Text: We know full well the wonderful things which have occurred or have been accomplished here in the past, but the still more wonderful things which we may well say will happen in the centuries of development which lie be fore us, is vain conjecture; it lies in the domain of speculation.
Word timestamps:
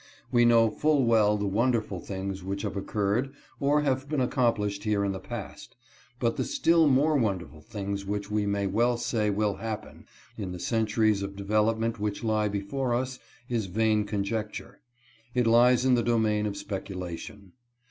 We 0.31 0.45
know 0.45 0.71
full 0.71 1.05
well 1.05 1.37
the 1.37 1.45
wonderful 1.45 1.99
things 1.99 2.43
which 2.43 2.63
have 2.63 2.75
occurred 2.75 3.35
or 3.59 3.81
have 3.81 4.09
been 4.09 4.19
accomplished 4.19 4.83
here 4.83 5.05
in 5.05 5.11
the 5.11 5.19
past, 5.19 5.75
but 6.19 6.37
the 6.37 6.43
still 6.43 6.87
more 6.87 7.15
wonderful 7.15 7.61
things 7.61 8.03
which 8.03 8.31
we 8.31 8.47
may 8.47 8.65
well 8.65 8.97
say 8.97 9.29
will 9.29 9.57
happen 9.57 10.07
in 10.39 10.53
the 10.53 10.59
centuries 10.59 11.21
of 11.21 11.35
development 11.35 11.99
which 11.99 12.23
lie 12.23 12.47
be 12.47 12.61
fore 12.61 12.95
us, 12.95 13.19
is 13.47 13.67
vain 13.67 14.03
conjecture; 14.05 14.79
it 15.35 15.45
lies 15.45 15.85
in 15.85 15.93
the 15.93 16.01
domain 16.01 16.47
of 16.47 16.57
speculation. 16.57 17.51